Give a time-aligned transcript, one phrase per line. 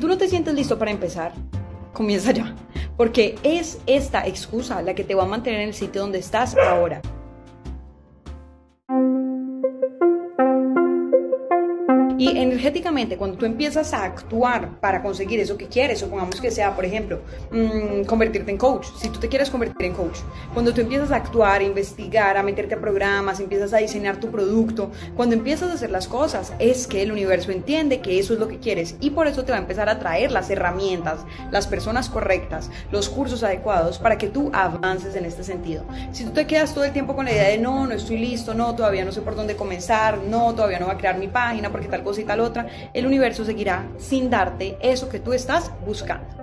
[0.00, 1.32] Tú no te sientes listo para empezar,
[1.92, 2.54] comienza ya,
[2.96, 6.56] porque es esta excusa la que te va a mantener en el sitio donde estás
[6.56, 7.02] ahora.
[12.20, 16.76] Y energéticamente, cuando tú empiezas a actuar para conseguir eso que quieres, supongamos que sea,
[16.76, 17.20] por ejemplo,
[17.50, 20.18] mmm, convertirte en coach, si tú te quieres convertir en coach,
[20.52, 24.30] cuando tú empiezas a actuar, a investigar, a meterte a programas, empiezas a diseñar tu
[24.30, 28.38] producto, cuando empiezas a hacer las cosas, es que el universo entiende que eso es
[28.38, 31.66] lo que quieres y por eso te va a empezar a traer las herramientas, las
[31.66, 35.84] personas correctas, los cursos adecuados para que tú avances en este sentido.
[36.12, 38.52] Si tú te quedas todo el tiempo con la idea de no, no estoy listo,
[38.52, 41.70] no, todavía no sé por dónde comenzar, no, todavía no voy a crear mi página
[41.72, 45.70] porque tal cosa y tal otra, el universo seguirá sin darte eso que tú estás
[45.84, 46.40] buscando.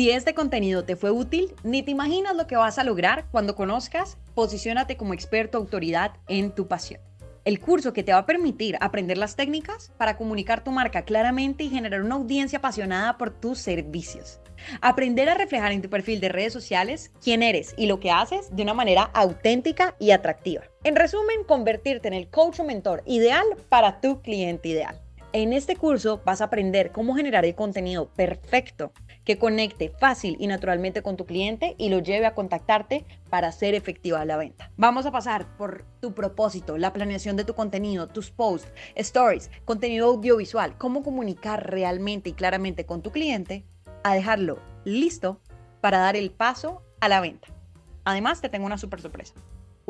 [0.00, 3.54] Si este contenido te fue útil, ni te imaginas lo que vas a lograr cuando
[3.54, 7.02] conozcas, posiciónate como experto autoridad en tu pasión.
[7.44, 11.64] El curso que te va a permitir aprender las técnicas para comunicar tu marca claramente
[11.64, 14.40] y generar una audiencia apasionada por tus servicios.
[14.80, 18.54] Aprender a reflejar en tu perfil de redes sociales quién eres y lo que haces
[18.54, 20.69] de una manera auténtica y atractiva.
[20.82, 24.98] En resumen, convertirte en el coach o mentor ideal para tu cliente ideal.
[25.34, 28.90] En este curso vas a aprender cómo generar el contenido perfecto
[29.26, 33.74] que conecte fácil y naturalmente con tu cliente y lo lleve a contactarte para hacer
[33.74, 34.72] efectiva la venta.
[34.78, 40.06] Vamos a pasar por tu propósito, la planeación de tu contenido, tus posts, stories, contenido
[40.06, 43.66] audiovisual, cómo comunicar realmente y claramente con tu cliente,
[44.02, 45.42] a dejarlo listo
[45.82, 47.48] para dar el paso a la venta.
[48.04, 49.34] Además, te tengo una super sorpresa.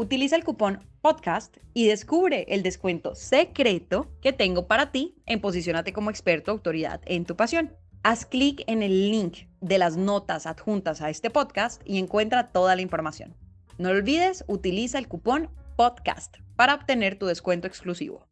[0.01, 5.93] Utiliza el cupón podcast y descubre el descuento secreto que tengo para ti en Posicionate
[5.93, 7.77] como experto autoridad en tu pasión.
[8.03, 12.77] Haz clic en el link de las notas adjuntas a este podcast y encuentra toda
[12.77, 13.37] la información.
[13.77, 18.30] No olvides, utiliza el cupón podcast para obtener tu descuento exclusivo.